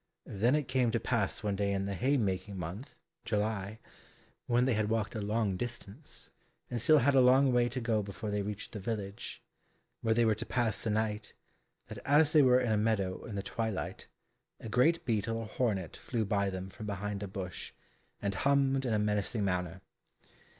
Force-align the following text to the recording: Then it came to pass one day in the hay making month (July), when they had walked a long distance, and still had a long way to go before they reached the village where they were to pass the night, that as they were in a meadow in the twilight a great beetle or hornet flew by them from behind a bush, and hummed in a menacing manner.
Then 0.25 0.55
it 0.55 0.67
came 0.67 0.89
to 0.89 0.99
pass 0.99 1.43
one 1.43 1.55
day 1.55 1.71
in 1.71 1.85
the 1.85 1.93
hay 1.93 2.17
making 2.17 2.57
month 2.57 2.95
(July), 3.23 3.77
when 4.47 4.65
they 4.65 4.73
had 4.73 4.89
walked 4.89 5.13
a 5.13 5.21
long 5.21 5.57
distance, 5.57 6.31
and 6.71 6.81
still 6.81 6.97
had 6.97 7.13
a 7.13 7.21
long 7.21 7.53
way 7.53 7.69
to 7.69 7.79
go 7.79 8.01
before 8.01 8.31
they 8.31 8.41
reached 8.41 8.71
the 8.71 8.79
village 8.79 9.43
where 10.01 10.15
they 10.15 10.25
were 10.25 10.33
to 10.33 10.43
pass 10.47 10.81
the 10.83 10.89
night, 10.89 11.33
that 11.85 11.99
as 11.99 12.31
they 12.33 12.41
were 12.41 12.59
in 12.59 12.71
a 12.71 12.77
meadow 12.77 13.23
in 13.25 13.35
the 13.35 13.43
twilight 13.43 14.07
a 14.59 14.67
great 14.69 15.05
beetle 15.05 15.37
or 15.37 15.45
hornet 15.45 15.95
flew 15.97 16.25
by 16.25 16.49
them 16.49 16.67
from 16.67 16.87
behind 16.87 17.21
a 17.21 17.27
bush, 17.27 17.71
and 18.23 18.33
hummed 18.33 18.87
in 18.87 18.95
a 18.95 18.97
menacing 18.97 19.45
manner. 19.45 19.81